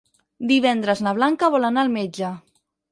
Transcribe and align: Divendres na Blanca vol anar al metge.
Divendres 0.51 1.03
na 1.09 1.15
Blanca 1.21 1.51
vol 1.59 1.71
anar 1.71 1.87
al 1.87 1.95
metge. 2.01 2.35